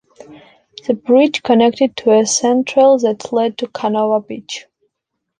[0.87, 4.65] The bridge connected to a sand trail that led to Canova Beach.